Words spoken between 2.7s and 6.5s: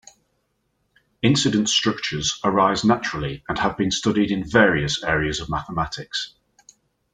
naturally and have been studied in various areas of mathematics.